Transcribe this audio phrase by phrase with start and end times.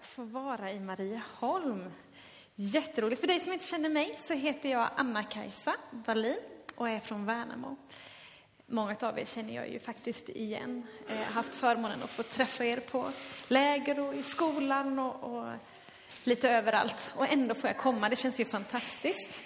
[0.00, 1.90] att få vara i Marieholm.
[2.54, 3.20] Jätteroligt.
[3.20, 6.38] För dig som inte känner mig så heter jag Anna-Kajsa Wallin
[6.74, 7.76] och är från Värnamo.
[8.66, 10.86] Många av er känner jag ju faktiskt igen.
[11.08, 13.12] Jag har haft förmånen att få träffa er på
[13.48, 15.52] läger och i skolan och, och
[16.24, 17.14] lite överallt.
[17.16, 19.40] Och ändå får jag komma, det känns ju fantastiskt.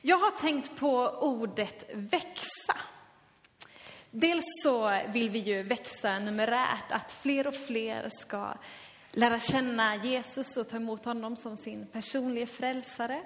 [0.00, 2.76] Jag har tänkt på ordet växa.
[4.10, 8.54] Dels så vill vi ju växa numerärt, att fler och fler ska
[9.12, 13.22] lära känna Jesus och ta emot honom som sin personliga frälsare.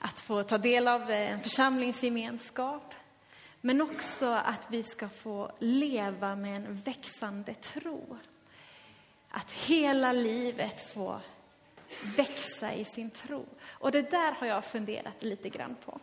[0.00, 2.94] Att få ta del av eh, en församlingsgemenskap.
[3.60, 8.18] Men också att vi ska få leva med en växande tro.
[9.28, 11.20] Att hela livet få
[12.16, 13.46] växa i sin tro.
[13.68, 16.00] Och det där har jag funderat lite grann på.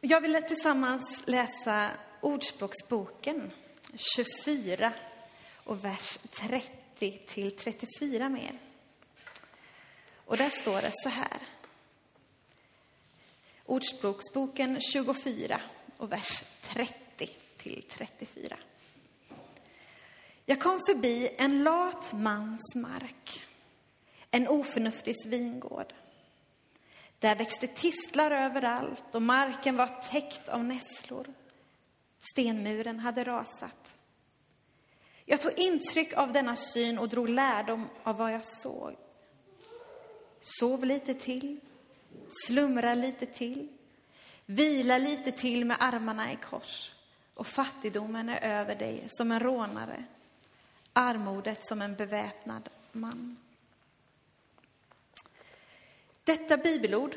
[0.00, 1.90] Jag vill tillsammans läsa
[2.20, 3.50] Ordspråksboken
[3.94, 4.92] 24
[5.64, 8.58] och vers 30 30 till 34 med er.
[10.14, 11.38] Och där står det så här.
[13.66, 15.60] Ordspråksboken 24
[15.96, 16.94] och vers 30
[17.56, 18.56] till 34.
[20.46, 23.44] Jag kom förbi en lat mans mark,
[24.30, 25.92] en oförnuftig vingård.
[27.18, 31.34] Där växte tistlar överallt och marken var täckt av nässlor.
[32.32, 33.96] Stenmuren hade rasat.
[35.30, 38.96] Jag tog intryck av denna syn och drog lärdom av vad jag såg.
[40.40, 41.60] Sov lite till,
[42.46, 43.68] slumra lite till,
[44.46, 46.94] vila lite till med armarna i kors
[47.34, 50.04] och fattigdomen är över dig som en rånare,
[50.92, 53.36] armodet som en beväpnad man.
[56.24, 57.16] Detta bibelord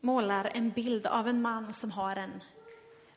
[0.00, 2.42] målar en bild av en man som har en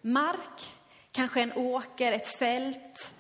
[0.01, 0.73] mark,
[1.11, 3.13] kanske en åker, ett fält,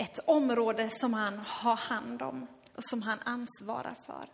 [0.00, 4.28] ett område som han har hand om och som han ansvarar för.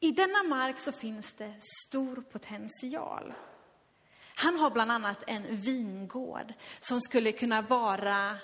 [0.00, 1.54] I denna mark så finns det
[1.86, 3.34] stor potential.
[4.34, 8.38] Han har bland annat en vingård som skulle kunna vara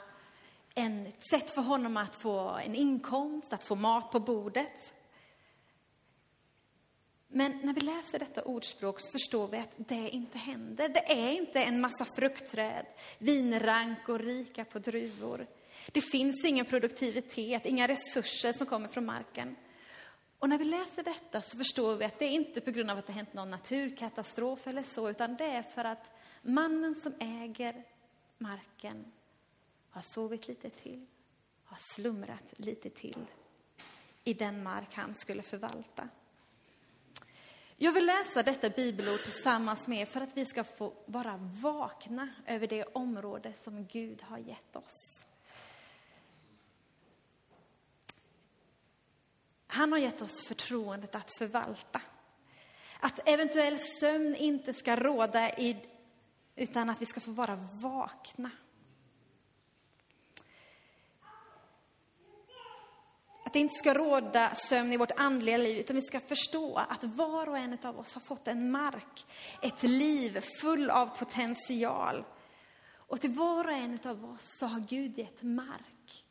[0.75, 4.95] ett sätt för honom att få en inkomst, att få mat på bordet.
[7.29, 10.89] Men när vi läser detta ordspråk så förstår vi att det inte händer.
[10.89, 12.87] Det är inte en massa fruktträd,
[13.19, 15.47] vinrankor rika på druvor.
[15.87, 19.57] Det finns ingen produktivitet, inga resurser som kommer från marken.
[20.39, 22.99] Och när vi läser detta så förstår vi att det är inte på grund av
[22.99, 26.05] att det hänt någon naturkatastrof eller så, utan det är för att
[26.43, 27.85] mannen som äger
[28.39, 29.13] marken
[29.91, 31.07] har sovit lite till,
[31.65, 33.27] har slumrat lite till
[34.25, 36.09] i den mark han skulle förvalta.
[37.77, 42.29] Jag vill läsa detta bibelord tillsammans med er för att vi ska få vara vakna
[42.47, 45.18] över det område som Gud har gett oss.
[49.79, 52.01] Han har gett oss förtroendet att förvalta.
[53.01, 55.77] Att eventuell sömn inte ska råda i,
[56.57, 58.51] utan att vi ska få vara vakna.
[63.45, 67.05] Att det inte ska råda sömn i vårt andliga liv, utan vi ska förstå att
[67.05, 69.27] var och en av oss har fått en mark,
[69.63, 72.25] ett liv full av potential.
[72.95, 76.25] Och till var och en av oss så har Gud gett mark,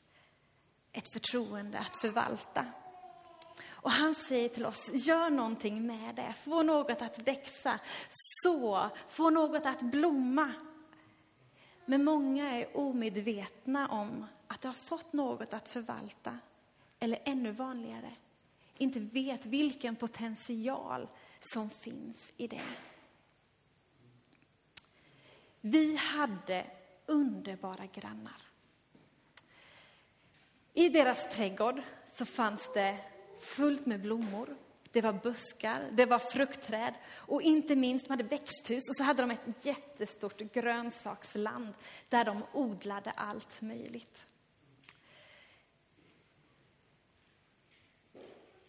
[0.92, 2.66] ett förtroende att förvalta.
[3.82, 6.34] Och han säger till oss, gör någonting med det.
[6.44, 7.80] Få något att växa,
[8.44, 10.54] så, få något att blomma.
[11.86, 16.40] Men många är omedvetna om att de har fått något att förvalta.
[17.00, 18.12] Eller ännu vanligare,
[18.78, 21.08] inte vet vilken potential
[21.42, 22.62] som finns i det.
[25.62, 26.66] Vi hade
[27.06, 28.42] underbara grannar.
[30.74, 31.82] I deras trädgård
[32.14, 32.98] så fanns det
[33.40, 34.58] fullt med blommor.
[34.92, 39.22] Det var buskar, det var fruktträd och inte minst de hade växthus och så hade
[39.22, 41.74] de ett jättestort grönsaksland
[42.10, 44.28] där de odlade allt möjligt.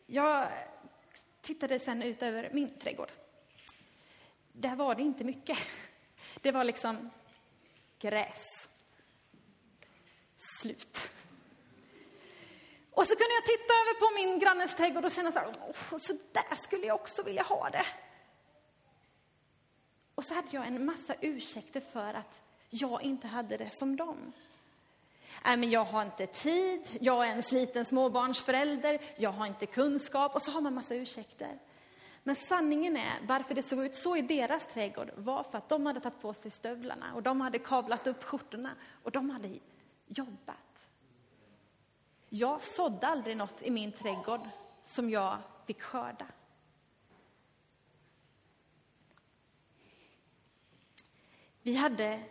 [0.07, 0.49] Jag
[1.41, 3.11] tittade sen ut över min trädgård.
[4.53, 5.59] Där var det inte mycket.
[6.41, 7.11] Det var liksom
[7.99, 8.69] gräs.
[10.37, 10.98] Slut.
[12.99, 15.99] Och så kunde jag titta över på min grannes trädgård och känna så här, oh,
[15.99, 17.87] så där skulle jag också vilja ha det.
[20.15, 24.33] Och så hade jag en massa ursäkter för att jag inte hade det som dem.
[25.45, 30.35] Nej, men jag har inte tid, jag är en sliten småbarnsförälder, jag har inte kunskap
[30.35, 31.59] och så har man massa ursäkter.
[32.23, 35.87] Men sanningen är, varför det såg ut så i deras trädgård var för att de
[35.87, 38.71] hade tagit på sig stövlarna och de hade kavlat upp skjortorna
[39.03, 39.59] och de hade
[40.07, 40.68] jobbat.
[42.29, 44.49] Jag sådde aldrig något i min trädgård
[44.83, 46.27] som jag fick skörda.
[51.63, 52.23] Vi hade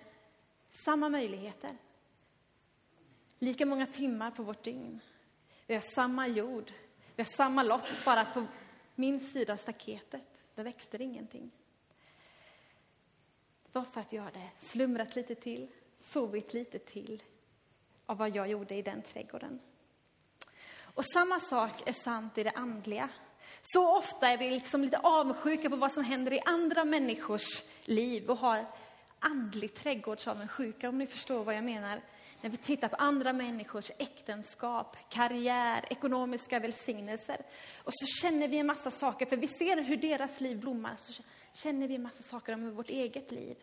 [0.72, 1.78] samma möjligheter.
[3.40, 5.00] Lika många timmar på vårt dygn.
[5.68, 6.72] Vi har samma jord.
[7.16, 8.46] Vi har samma lott, bara på
[8.96, 10.24] min sida av staketet.
[10.56, 11.52] Där växte det ingenting.
[13.64, 15.68] Det var för att jag hade slumrat lite till,
[16.02, 17.24] sovit lite till
[18.06, 19.60] av vad jag gjorde i den trädgården.
[20.98, 23.10] Och samma sak är sant i det andliga.
[23.62, 28.30] Så ofta är vi liksom lite avundsjuka på vad som händer i andra människors liv
[28.30, 28.66] och har
[29.20, 32.02] andlig trädgårdsavundsjuka, om ni förstår vad jag menar.
[32.42, 37.38] När vi tittar på andra människors äktenskap, karriär, ekonomiska välsignelser.
[37.84, 41.24] Och så känner vi en massa saker, för vi ser hur deras liv blommar, så
[41.54, 43.56] känner vi en massa saker om vårt eget liv.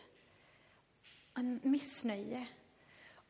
[1.34, 2.46] En missnöje.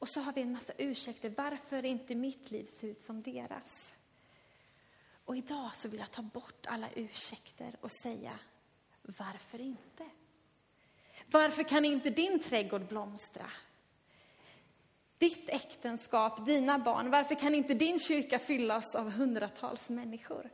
[0.04, 3.94] Och så har vi en massa ursäkter, varför inte mitt liv ser ut som deras?
[5.24, 8.38] Och idag så vill jag ta bort alla ursäkter och säga,
[9.02, 10.04] varför inte?
[11.26, 13.46] Varför kan inte din trädgård blomstra?
[15.18, 20.50] Ditt äktenskap, dina barn, varför kan inte din kyrka fyllas av hundratals människor?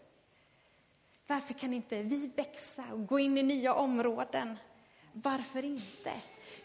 [1.26, 4.56] Varför kan inte vi växa och gå in i nya områden?
[5.12, 6.12] Varför inte?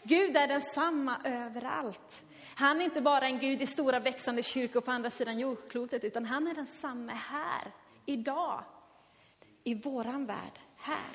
[0.02, 2.22] Gud är densamma överallt.
[2.54, 6.24] Han är inte bara en Gud i stora växande kyrkor på andra sidan jordklotet, utan
[6.24, 7.72] han är densamme här,
[8.06, 8.62] idag,
[9.64, 11.10] i våran värld, här.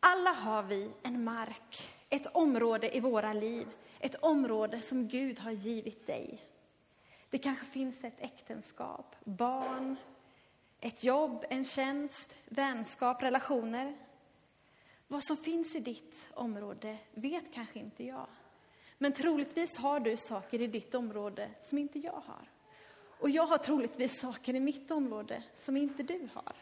[0.00, 3.66] Alla har vi en mark, ett område i våra liv,
[3.98, 6.44] ett område som Gud har givit dig.
[7.30, 9.96] Det kanske finns ett äktenskap, barn,
[10.80, 13.94] ett jobb, en tjänst, vänskap, relationer.
[15.08, 18.26] Vad som finns i ditt område vet kanske inte jag.
[18.98, 22.50] Men troligtvis har du saker i ditt område som inte jag har.
[23.18, 26.52] Och jag har troligtvis saker i mitt område som inte du har.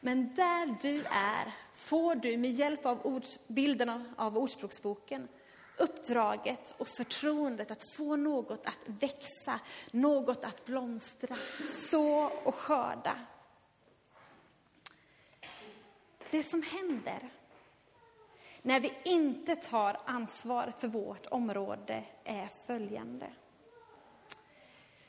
[0.00, 5.28] Men där du är får du med hjälp av ord, bilderna av Ordspråksboken
[5.76, 9.60] uppdraget och förtroendet att få något att växa,
[9.90, 11.36] något att blomstra,
[11.90, 13.16] så och skörda.
[16.32, 17.30] Det som händer
[18.62, 23.32] när vi inte tar ansvaret för vårt område är följande.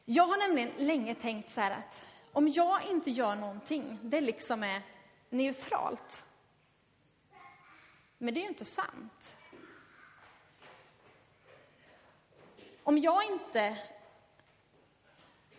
[0.06, 4.64] Jag har nämligen länge tänkt så här att om jag inte gör någonting, det liksom
[4.64, 4.82] är
[5.30, 6.26] neutralt.
[8.18, 9.38] Men det är ju inte sant.
[12.84, 13.78] Om jag inte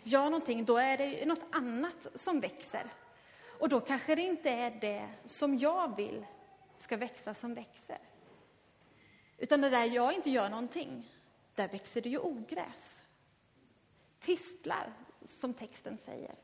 [0.02, 2.90] gör någonting, då är det något annat som växer.
[3.64, 6.26] Och då kanske det inte är det som jag vill
[6.78, 7.98] ska växa som växer.
[9.38, 11.04] Utan det där jag inte gör någonting,
[11.54, 13.02] där växer det ju ogräs.
[14.20, 14.92] Tistlar,
[15.26, 16.34] som texten säger.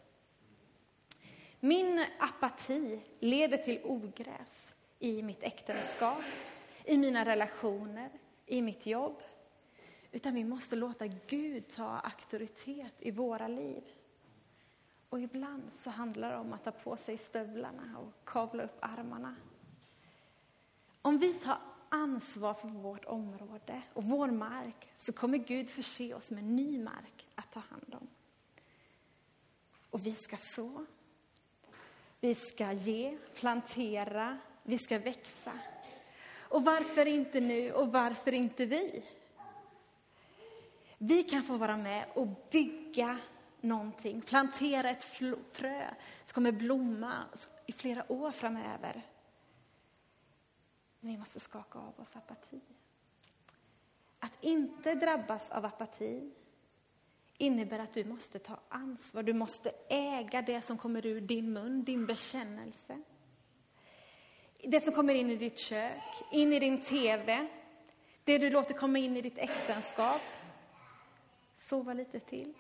[1.60, 6.22] Min apati leder till ogräs i mitt äktenskap,
[6.84, 8.10] i mina relationer,
[8.46, 9.22] i mitt jobb.
[10.12, 13.82] Utan vi måste låta Gud ta auktoritet i våra liv.
[15.10, 19.36] Och ibland så handlar det om att ta på sig stövlarna och kavla upp armarna.
[21.02, 21.58] Om vi tar
[21.88, 27.26] ansvar för vårt område och vår mark så kommer Gud förse oss med ny mark
[27.34, 28.08] att ta hand om.
[29.90, 30.86] Och vi ska så.
[32.20, 35.52] Vi ska ge, plantera, vi ska växa.
[36.38, 39.04] Och varför inte nu och varför inte vi?
[40.98, 43.18] Vi kan få vara med och bygga
[43.62, 45.04] någonting, plantera ett
[45.52, 45.90] frö
[46.24, 47.24] som kommer blomma
[47.66, 49.02] i flera år framöver.
[51.00, 52.60] Men vi måste skaka av oss apati.
[54.18, 56.32] Att inte drabbas av apati
[57.38, 59.22] innebär att du måste ta ansvar.
[59.22, 63.02] Du måste äga det som kommer ur din mun, din bekännelse.
[64.62, 66.02] Det som kommer in i ditt kök,
[66.32, 67.46] in i din TV,
[68.24, 70.22] det du låter komma in i ditt äktenskap.
[71.58, 72.54] Sova lite till,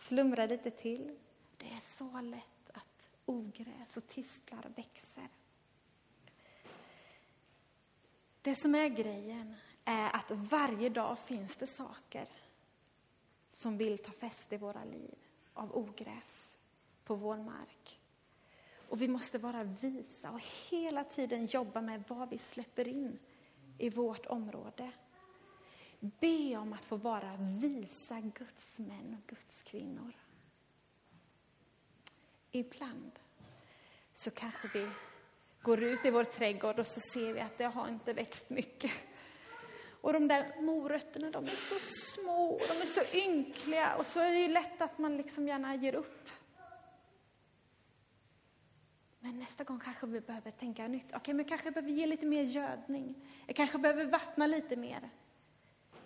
[0.00, 1.18] slumra lite till.
[1.56, 5.28] Det är så lätt att ogräs och tistlar växer.
[8.42, 9.54] Det som är grejen
[9.84, 12.28] är att varje dag finns det saker
[13.52, 15.18] som vill ta fäste i våra liv
[15.54, 16.56] av ogräs
[17.04, 18.00] på vår mark.
[18.88, 20.40] Och vi måste vara visa och
[20.70, 23.18] hela tiden jobba med vad vi släpper in
[23.78, 24.92] i vårt område.
[26.00, 30.12] Be om att få vara visa Guds män och Guds kvinnor.
[32.50, 33.12] Ibland
[34.14, 34.88] så kanske vi
[35.62, 38.92] går ut i vår trädgård och så ser vi att det har inte växt mycket.
[40.00, 44.30] Och de där morötterna, de är så små, de är så ynkliga och så är
[44.30, 46.28] det ju lätt att man liksom gärna ger upp.
[49.18, 51.04] Men nästa gång kanske vi behöver tänka nytt.
[51.06, 53.14] Okej, okay, men kanske behöver ge lite mer gödning.
[53.46, 55.10] Jag kanske behöver vattna lite mer.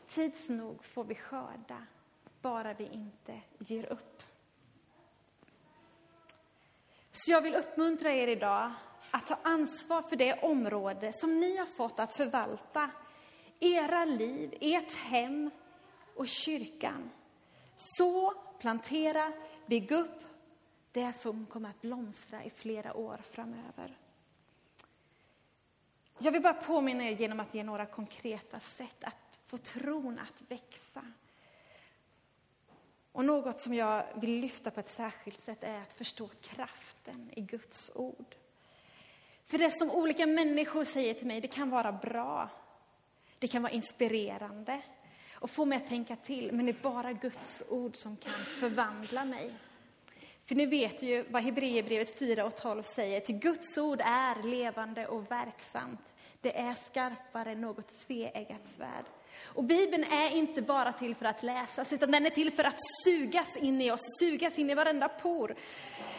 [0.09, 1.87] Tids nog får vi skörda,
[2.41, 4.23] bara vi inte ger upp.
[7.11, 8.73] Så jag vill uppmuntra er idag
[9.11, 12.91] att ta ansvar för det område som ni har fått att förvalta.
[13.61, 15.51] Era liv, ert hem
[16.15, 17.11] och kyrkan.
[17.77, 19.33] Så, plantera,
[19.67, 20.25] bygg upp
[20.93, 23.97] det som kommer att blomstra i flera år framöver.
[26.19, 30.51] Jag vill bara påminna er genom att ge några konkreta sätt att få tron att
[30.51, 31.03] växa.
[33.13, 37.41] Och något som jag vill lyfta på ett särskilt sätt är att förstå kraften i
[37.41, 38.35] Guds ord.
[39.47, 42.51] För det som olika människor säger till mig, det kan vara bra.
[43.39, 44.83] Det kan vara inspirerande
[45.35, 49.25] och få mig att tänka till, men det är bara Guds ord som kan förvandla
[49.25, 49.55] mig.
[50.47, 55.07] För ni vet ju vad Hebreerbrevet 4 och 12 säger, till Guds ord är levande
[55.07, 56.01] och verksamt.
[56.41, 59.05] Det är skarpare än något tveeggat svärd.
[59.45, 62.79] Och Bibeln är inte bara till för att läsas, utan den är till för att
[63.05, 65.55] sugas in i oss, sugas in i varenda por.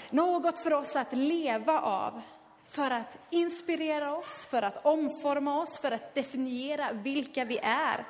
[0.09, 2.21] Något för oss att leva av,
[2.69, 8.05] för att inspirera oss, för att omforma oss, för att definiera vilka vi är.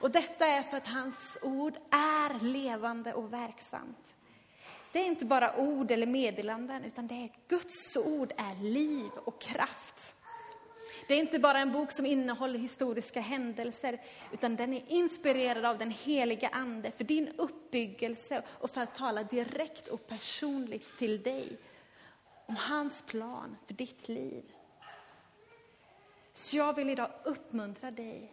[0.00, 4.16] Och detta är för att hans ord är levande och verksamt.
[4.92, 9.40] Det är inte bara ord eller meddelanden, utan det är Guds ord är liv och
[9.40, 10.16] kraft.
[11.08, 14.00] Det är inte bara en bok som innehåller historiska händelser,
[14.32, 19.22] utan den är inspirerad av den heliga Ande för din uppbyggelse och för att tala
[19.22, 21.58] direkt och personligt till dig
[22.46, 24.52] om hans plan för ditt liv.
[26.32, 28.32] Så jag vill idag uppmuntra dig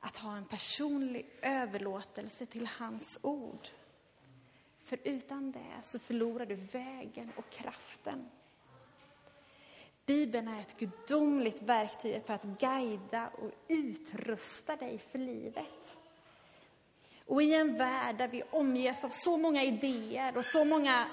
[0.00, 3.68] att ha en personlig överlåtelse till hans ord.
[4.92, 8.30] För utan det så förlorar du vägen och kraften.
[10.06, 15.98] Bibeln är ett gudomligt verktyg för att guida och utrusta dig för livet.
[17.26, 21.06] Och i en värld där vi omges av så många idéer och så många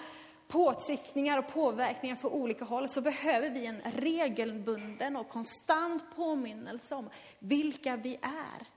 [0.48, 7.10] påtryckningar och påverkningar från olika håll så behöver vi en regelbunden och konstant påminnelse om
[7.40, 8.68] vilka vi är,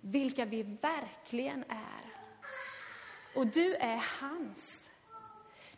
[0.00, 2.21] vilka vi verkligen är.
[3.34, 4.90] Och du är hans.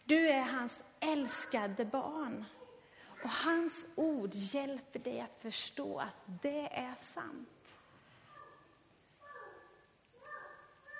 [0.04, 2.44] Du är hans älskade barn.
[3.22, 7.78] Och hans ord hjälper dig att förstå att det är sant.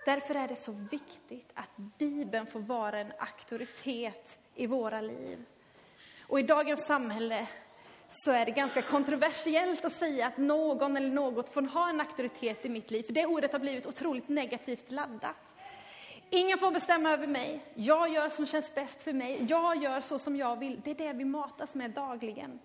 [0.04, 5.44] Därför är det så viktigt att Bibeln får vara en auktoritet i våra liv.
[6.26, 7.49] Och i dagens samhälle
[8.08, 12.64] så är det ganska kontroversiellt att säga att någon eller något får ha en auktoritet
[12.64, 15.53] i mitt liv, för det ordet har blivit otroligt negativt laddat.
[16.34, 17.64] Ingen får bestämma över mig.
[17.74, 19.46] Jag gör som känns bäst för mig.
[19.48, 20.80] Jag gör så som jag vill.
[20.84, 22.58] Det är det vi matas med dagligen.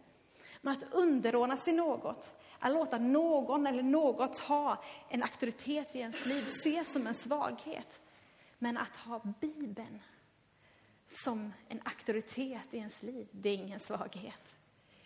[0.61, 6.25] Men att underordna sig något, att låta någon eller något ha en auktoritet i ens
[6.25, 8.01] liv, ses som en svaghet.
[8.59, 10.01] Men att ha Bibeln
[11.11, 14.55] som en auktoritet i ens liv, det är ingen svaghet.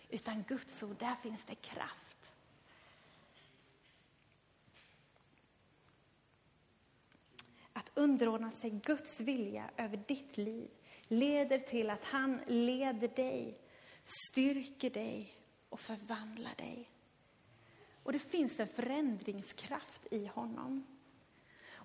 [0.10, 2.36] Utan Guds ord, där finns det kraft.
[7.74, 10.70] Att underordna sig Guds vilja över ditt liv
[11.08, 13.58] leder till att han leder dig,
[14.06, 15.34] styrker dig
[15.70, 16.90] och förvandlar dig.
[18.04, 20.86] Och det finns en förändringskraft i honom.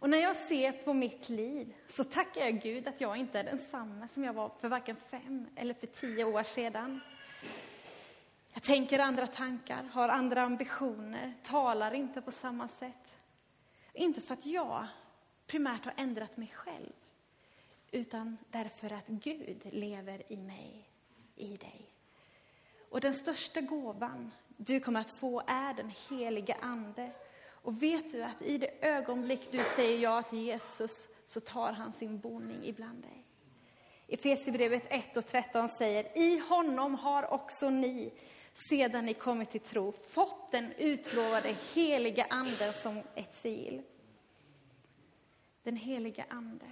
[0.00, 3.44] Och när jag ser på mitt liv så tackar jag Gud att jag inte är
[3.44, 7.00] densamma som jag var för varken fem eller för tio år sedan.
[8.52, 13.18] Jag tänker andra tankar, har andra ambitioner, talar inte på samma sätt.
[13.92, 14.86] Inte för att jag
[15.48, 16.92] primärt har ändrat mig själv,
[17.90, 20.88] utan därför att Gud lever i mig,
[21.36, 21.90] i dig.
[22.90, 27.10] Och den största gåvan du kommer att få är den helige Ande.
[27.48, 31.92] Och vet du att i det ögonblick du säger ja till Jesus så tar han
[31.92, 33.24] sin boning ibland dig.
[34.08, 38.12] Efesierbrevet 1 och 13 säger, i honom har också ni,
[38.70, 43.82] sedan ni kommit till tro, fått den utlovade heliga anden som ett sigill.
[45.68, 46.66] Den heliga Ande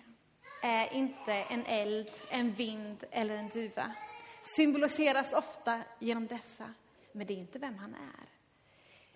[0.62, 3.92] är inte en eld, en vind eller en duva.
[4.42, 6.74] Symboliseras ofta genom dessa,
[7.12, 8.28] men det är inte vem han är.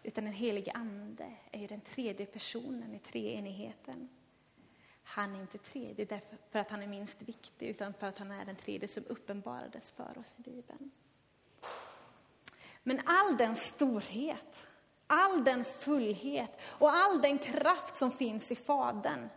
[0.03, 4.09] Utan den helige Ande är ju den tredje personen i treenigheten.
[5.03, 8.31] Han är inte tredje därför för att han är minst viktig, utan för att han
[8.31, 10.91] är den tredje som uppenbarades för oss i Bibeln.
[12.83, 14.67] Men all den storhet,
[15.07, 19.29] all den fullhet och all den kraft som finns i Fadern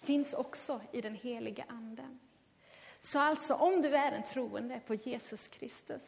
[0.00, 2.20] finns också i den heliga Anden.
[3.00, 6.02] Så alltså, om du är en troende på Jesus Kristus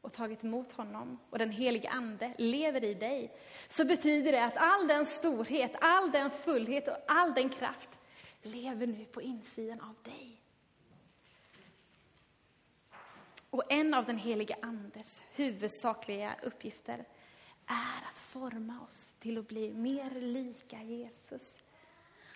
[0.00, 3.32] och tagit emot honom och den helige Ande lever i dig,
[3.68, 7.90] så betyder det att all den storhet, all den fullhet och all den kraft
[8.42, 10.40] lever nu på insidan av dig.
[13.50, 17.04] Och en av den helige Andes huvudsakliga uppgifter
[17.66, 21.54] är att forma oss till att bli mer lika Jesus.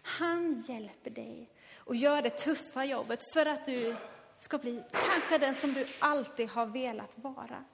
[0.03, 3.97] Han hjälper dig och gör det tuffa jobbet för att du
[4.41, 7.65] ska bli kanske den som du alltid har velat vara.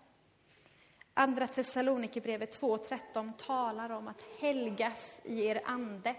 [1.14, 6.16] Andra Thessalonikerbrevet 2.13 talar om att helgas i er ande.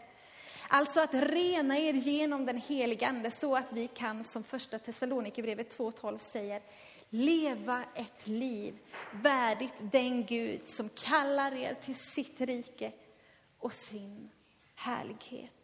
[0.67, 5.77] Alltså att rena er genom den heliga Ande så att vi kan, som första Thessalonikerbrevet
[5.77, 6.61] 2.12 säger,
[7.09, 8.79] leva ett liv
[9.11, 12.91] värdigt den Gud som kallar er till sitt rike
[13.59, 14.29] och sin
[14.75, 15.58] härlighet.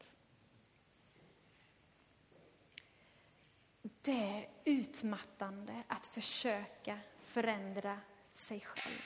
[4.05, 7.99] Det är utmattande att försöka förändra
[8.33, 9.01] sig själv.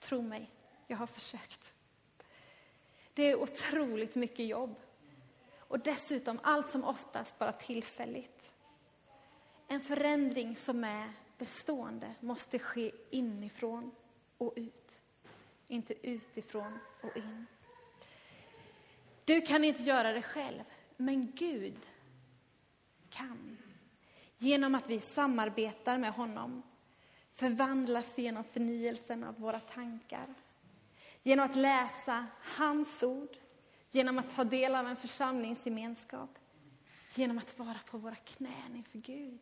[0.00, 0.50] Tro mig,
[0.86, 1.74] jag har försökt.
[3.14, 4.74] Det är otroligt mycket jobb.
[5.58, 8.50] Och dessutom allt som oftast bara tillfälligt.
[9.68, 13.90] En förändring som är bestående måste ske inifrån
[14.38, 15.00] och ut.
[15.68, 17.46] Inte utifrån och in.
[19.24, 20.64] Du kan inte göra det själv,
[20.96, 21.86] men Gud
[23.10, 23.58] kan.
[24.38, 26.62] Genom att vi samarbetar med honom
[27.34, 30.34] förvandlas genom förnyelsen av våra tankar.
[31.22, 33.36] Genom att läsa hans ord,
[33.90, 36.38] genom att ta del av en församlingsgemenskap,
[37.14, 39.40] genom att vara på våra knän inför Gud.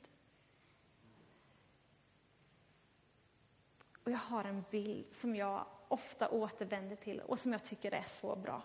[4.04, 8.06] Och jag har en bild som jag ofta återvänder till och som jag tycker är
[8.20, 8.62] så bra.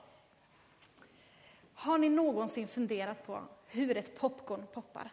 [1.74, 5.12] Har ni någonsin funderat på hur ett popcorn poppar?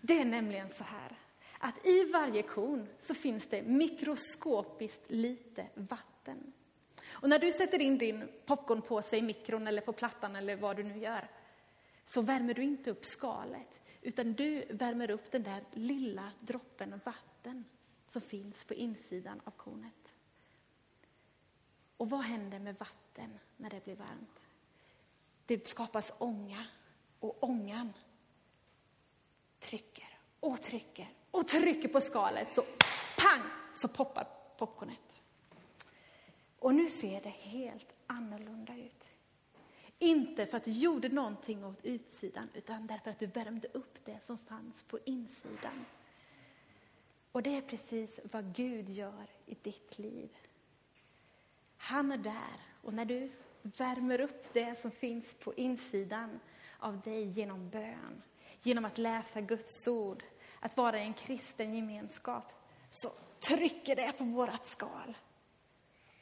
[0.00, 1.18] Det är nämligen så här
[1.58, 6.52] att i varje korn så finns det mikroskopiskt lite vatten.
[7.08, 10.84] Och när du sätter in din popcornpåse i mikron eller på plattan eller vad du
[10.84, 11.28] nu gör
[12.04, 17.64] så värmer du inte upp skalet utan du värmer upp den där lilla droppen vatten
[18.08, 20.12] som finns på insidan av kornet.
[21.96, 24.40] Och vad händer med vatten när det blir varmt?
[25.46, 26.64] Det skapas ånga
[27.20, 27.92] och ångan
[29.60, 32.62] trycker och trycker och trycker på skalet så
[33.18, 33.42] pang
[33.74, 34.26] så poppar
[34.58, 34.98] popcornet.
[36.58, 39.04] Och nu ser det helt annorlunda ut.
[39.98, 44.18] Inte för att du gjorde någonting åt utsidan utan därför att du värmde upp det
[44.26, 45.84] som fanns på insidan.
[47.32, 50.30] Och det är precis vad Gud gör i ditt liv.
[51.76, 53.30] Han är där och när du
[53.62, 56.40] värmer upp det som finns på insidan
[56.78, 58.22] av dig genom bön,
[58.62, 60.22] genom att läsa Guds ord,
[60.60, 62.52] att vara i en kristen gemenskap,
[62.90, 65.16] så trycker det på vårat skal.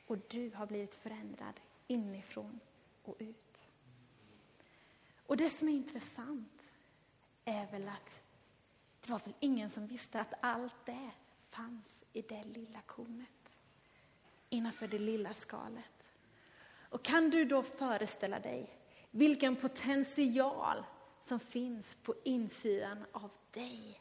[0.06, 2.60] Och du har blivit förändrad inifrån
[3.04, 3.68] och ut.
[5.26, 6.62] Och det som är intressant
[7.44, 8.20] är väl att
[9.00, 11.10] det var väl ingen som visste att allt det
[11.50, 13.28] fanns i det lilla kornet.
[14.48, 16.04] Innanför det lilla skalet.
[16.90, 18.70] Och kan du då föreställa dig
[19.10, 20.84] vilken potential
[21.28, 24.00] som finns på insidan av dig?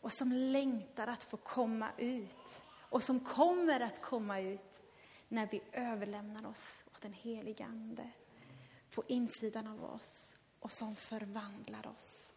[0.00, 4.60] Och som längtar att få komma ut och som kommer att komma ut
[5.28, 8.10] när vi överlämnar oss åt den helige Ande
[8.90, 12.32] på insidan av oss och som förvandlar oss.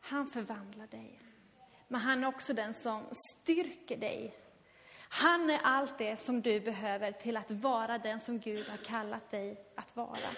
[0.00, 1.20] Han förvandlar dig.
[1.88, 4.47] Men han är också den som styrker dig.
[5.08, 9.30] Han är allt det som du behöver till att vara den som Gud har kallat
[9.30, 10.30] dig att vara.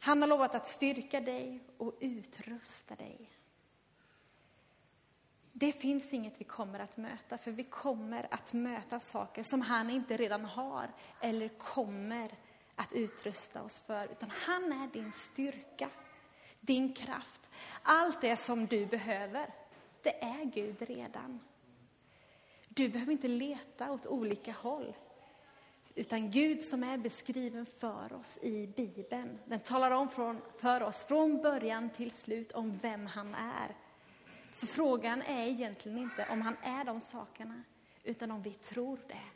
[0.00, 3.30] Han har lovat att styrka dig och utrusta dig.
[5.52, 9.90] Det finns inget vi kommer att möta, för vi kommer att möta saker som han
[9.90, 10.90] inte redan har
[11.20, 12.30] eller kommer
[12.74, 14.04] att utrusta oss för.
[14.12, 15.90] Utan han är din styrka,
[16.60, 17.48] din kraft.
[17.82, 19.54] Allt det som du behöver,
[20.02, 21.40] det är Gud redan.
[22.78, 24.94] Du behöver inte leta åt olika håll.
[25.94, 31.04] Utan Gud som är beskriven för oss i Bibeln, den talar om från, för oss
[31.04, 33.76] från början till slut om vem han är.
[34.52, 37.62] Så frågan är egentligen inte om han är de sakerna,
[38.04, 39.28] utan om vi tror det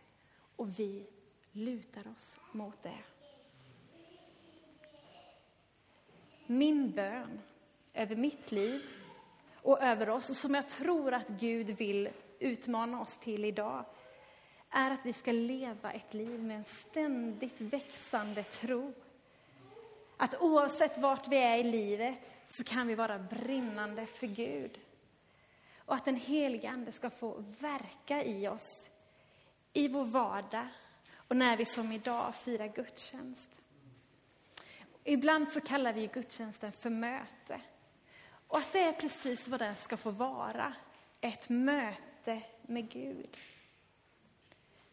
[0.57, 1.07] och vi
[1.53, 2.99] lutar oss mot det.
[6.47, 7.41] Min bön
[7.95, 8.83] över mitt liv
[9.55, 12.09] och över oss och som jag tror att Gud vill
[12.43, 13.85] utmana oss till idag
[14.71, 18.93] är att vi ska leva ett liv med en ständigt växande tro.
[20.17, 24.79] Att oavsett vart vi är i livet så kan vi vara brinnande för Gud.
[25.79, 28.87] Och att den helige Ande ska få verka i oss,
[29.73, 30.69] i vår vardag
[31.15, 33.49] och när vi som idag firar gudstjänst.
[35.05, 37.61] Ibland så kallar vi gudstjänsten för möte.
[38.49, 40.75] Och att det är precis vad den ska få vara,
[41.21, 42.12] ett möte
[42.63, 43.37] med Gud.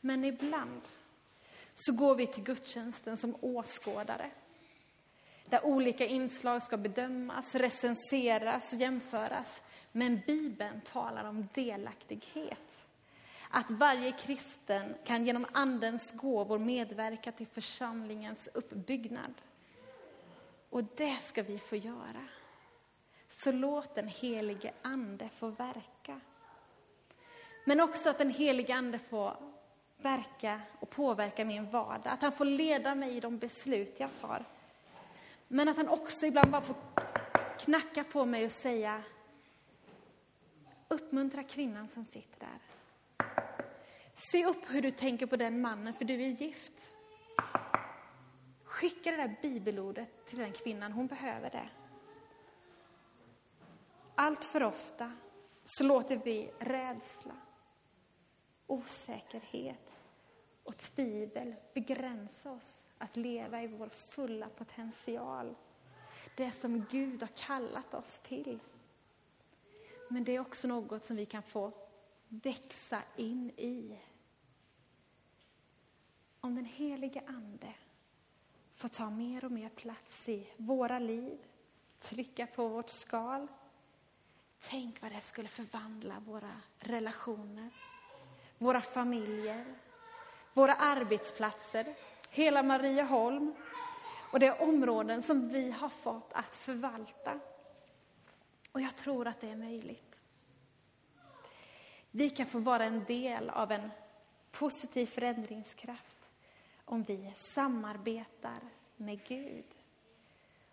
[0.02, 0.82] Men ibland
[1.76, 4.32] så går vi till gudstjänsten som åskådare.
[5.46, 9.62] Där olika inslag ska bedömas, recenseras och jämföras.
[9.92, 12.88] Men Bibeln talar om delaktighet.
[13.50, 19.34] Att varje kristen kan genom Andens gåvor medverka till församlingens uppbyggnad.
[20.70, 22.28] Och det ska vi få göra.
[23.30, 26.20] Så låt den helige Ande få verka.
[27.70, 29.38] Men också att den helige Ande får
[29.98, 32.14] verka och påverka min vardag.
[32.14, 34.46] Att han får leda mig i de beslut jag tar.
[35.48, 36.76] Men att han också ibland bara får
[37.60, 39.04] knacka på mig och säga
[40.88, 42.60] Uppmuntra kvinnan som sitter där.
[44.32, 46.90] Se upp hur du tänker på den mannen, för du är gift.
[48.64, 51.70] Skicka det där bibelordet till den kvinnan, hon behöver det.
[54.16, 55.12] Allt för ofta
[55.66, 57.36] så låter vi rädsla,
[58.70, 59.92] osäkerhet
[60.64, 65.56] och tvivel begränsa oss att leva i vår fulla potential.
[66.36, 68.60] Det som Gud har kallat oss till.
[70.10, 71.72] Men det är också något som vi kan få
[72.28, 74.00] växa in i.
[76.42, 77.74] Om den helige Ande
[78.76, 81.38] får ta mer och mer plats i våra liv,
[82.00, 83.48] trycka på vårt skal.
[84.60, 87.70] Tänk vad det skulle förvandla våra relationer,
[88.60, 89.66] våra familjer,
[90.54, 91.96] våra arbetsplatser,
[92.30, 93.56] hela Marieholm
[94.32, 97.40] och det områden som vi har fått att förvalta.
[98.72, 100.16] Och jag tror att det är möjligt.
[102.12, 103.90] Vi kan få vara en del av en
[104.52, 106.18] positiv förändringskraft
[106.86, 108.60] om vi samarbetar
[108.96, 109.66] med Gud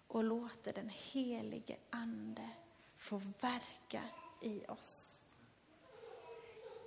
[0.09, 2.51] och låter den helige Ande
[2.97, 4.03] få verka
[4.41, 5.16] i oss.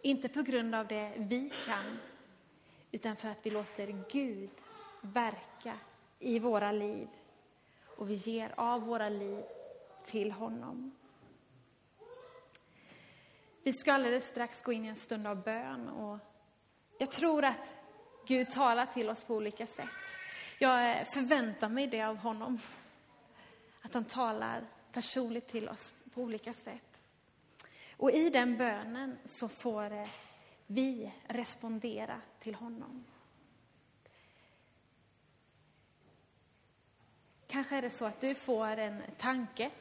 [0.02, 2.00] Inte på grund av det vi kan,
[2.92, 4.50] utan för att vi låter Gud
[5.02, 5.78] verka
[6.20, 7.08] i våra liv
[7.98, 9.44] och vi ger av våra liv
[10.06, 10.92] till honom.
[13.64, 16.18] Vi ska alldeles strax gå in i en stund av bön och
[17.00, 17.76] jag tror att
[18.28, 19.88] Gud talar till oss på olika sätt.
[20.60, 22.60] Jag förväntar mig det av honom.
[23.82, 26.89] Att han talar personligt till oss på olika sätt.
[28.00, 30.10] Och i den bönen så får eh,
[30.68, 33.06] vi respondera till honom.
[37.48, 39.72] Kanske är det så att du får en tanke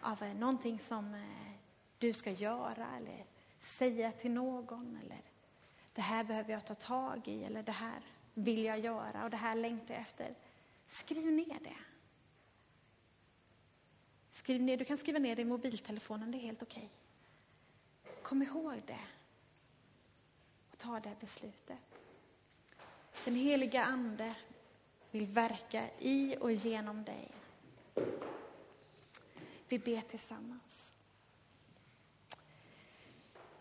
[0.00, 1.52] av eh, någonting som eh,
[1.98, 3.24] du ska göra eller
[3.62, 5.22] säga till någon eller
[5.92, 8.00] det här behöver jag ta tag i eller det här
[8.34, 10.34] vill jag göra och det här längtar jag efter.
[10.88, 11.76] Skriv ner det.
[14.36, 16.90] Skriv ner, du kan skriva ner det i mobiltelefonen, det är helt okej.
[18.22, 19.00] Kom ihåg det
[20.70, 22.00] och ta det beslutet.
[23.24, 24.34] Den heliga Ande
[25.10, 27.30] vill verka i och genom dig.
[29.68, 30.92] Vi ber tillsammans.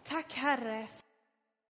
[0.04, 0.88] Tack Herre